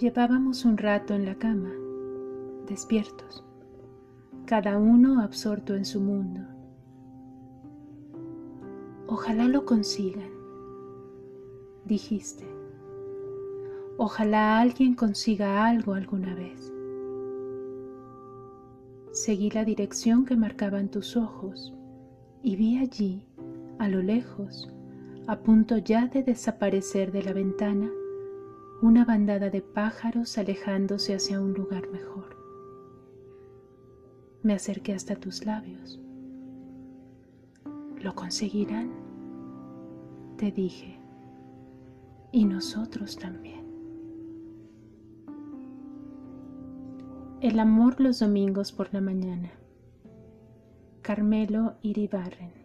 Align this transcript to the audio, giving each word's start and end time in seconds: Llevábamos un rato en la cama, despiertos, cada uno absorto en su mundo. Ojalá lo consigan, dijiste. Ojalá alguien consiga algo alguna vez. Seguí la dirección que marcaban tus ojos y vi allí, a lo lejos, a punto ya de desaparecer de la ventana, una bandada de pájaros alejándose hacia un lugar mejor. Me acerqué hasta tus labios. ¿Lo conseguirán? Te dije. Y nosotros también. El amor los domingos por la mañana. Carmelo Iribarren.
Llevábamos 0.00 0.64
un 0.64 0.78
rato 0.78 1.12
en 1.12 1.26
la 1.26 1.34
cama, 1.34 1.70
despiertos, 2.66 3.44
cada 4.46 4.78
uno 4.78 5.20
absorto 5.20 5.74
en 5.74 5.84
su 5.84 6.00
mundo. 6.00 6.40
Ojalá 9.06 9.46
lo 9.46 9.66
consigan, 9.66 10.30
dijiste. 11.84 12.46
Ojalá 13.98 14.58
alguien 14.58 14.94
consiga 14.94 15.66
algo 15.66 15.92
alguna 15.92 16.34
vez. 16.34 16.72
Seguí 19.12 19.50
la 19.50 19.66
dirección 19.66 20.24
que 20.24 20.34
marcaban 20.34 20.88
tus 20.88 21.14
ojos 21.14 21.74
y 22.42 22.56
vi 22.56 22.78
allí, 22.78 23.26
a 23.78 23.86
lo 23.90 24.00
lejos, 24.00 24.72
a 25.26 25.40
punto 25.40 25.76
ya 25.76 26.06
de 26.06 26.22
desaparecer 26.22 27.12
de 27.12 27.22
la 27.22 27.34
ventana, 27.34 27.90
una 28.82 29.04
bandada 29.04 29.50
de 29.50 29.60
pájaros 29.60 30.38
alejándose 30.38 31.14
hacia 31.14 31.40
un 31.40 31.52
lugar 31.52 31.88
mejor. 31.88 32.36
Me 34.42 34.54
acerqué 34.54 34.94
hasta 34.94 35.16
tus 35.16 35.44
labios. 35.44 36.00
¿Lo 37.98 38.14
conseguirán? 38.14 38.90
Te 40.38 40.50
dije. 40.50 40.98
Y 42.32 42.46
nosotros 42.46 43.18
también. 43.18 43.66
El 47.42 47.58
amor 47.58 48.00
los 48.00 48.20
domingos 48.20 48.72
por 48.72 48.94
la 48.94 49.02
mañana. 49.02 49.50
Carmelo 51.02 51.74
Iribarren. 51.82 52.59